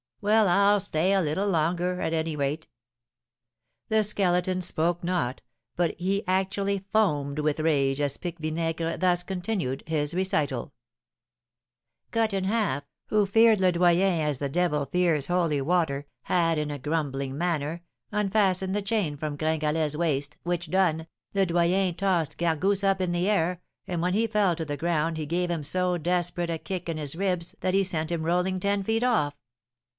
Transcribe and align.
Well, 0.19 0.47
I'll 0.47 0.79
stay 0.79 1.13
a 1.13 1.21
little 1.21 1.47
longer, 1.47 1.99
at 2.01 2.13
any 2.13 2.35
rate!" 2.35 2.67
The 3.89 4.03
Skeleton 4.03 4.61
spoke 4.61 5.03
not, 5.03 5.41
but 5.75 5.95
he 5.99 6.23
actually 6.27 6.85
foamed 6.91 7.39
with 7.39 7.59
rage, 7.59 7.99
as 8.01 8.17
Pique 8.17 8.39
Vinaigre 8.39 8.97
thus 8.97 9.21
continued 9.23 9.83
his 9.85 10.13
recital: 10.15 10.73
"Cut 12.11 12.33
in 12.33 12.43
Half, 12.45 12.83
who 13.07 13.25
feared 13.27 13.59
Le 13.59 13.71
Doyen 13.71 14.21
as 14.21 14.37
the 14.39 14.49
devil 14.49 14.85
fears 14.87 15.25
holy 15.27 15.61
water, 15.61 16.05
had, 16.23 16.57
in 16.57 16.69
a 16.71 16.79
grumbling 16.79 17.35
manner, 17.37 17.81
unfastened 18.11 18.75
the 18.75 18.81
chain 18.83 19.17
from 19.17 19.35
Gringalet's 19.37 19.97
waist, 19.97 20.37
which 20.43 20.69
done, 20.71 21.07
Le 21.33 21.45
Doyen 21.47 21.93
tossed 21.95 22.37
Gargousse 22.39 22.83
up 22.83 23.01
in 23.01 23.11
the 23.11 23.29
air, 23.29 23.61
and 23.87 24.01
when 24.03 24.13
he 24.13 24.27
fell 24.27 24.55
to 24.55 24.65
the 24.65 24.77
ground 24.77 25.17
he 25.17 25.25
gave 25.27 25.49
him 25.51 25.63
so 25.63 25.97
desperate 25.97 26.49
a 26.51 26.59
kick 26.59 26.89
in 26.89 26.97
his 26.97 27.15
ribs 27.15 27.55
that 27.61 27.73
he 27.75 27.83
sent 27.83 28.11
him 28.11 28.23
rolling 28.23 28.59
ten 28.59 28.81
feet 28.83 29.03
off. 29.03 29.35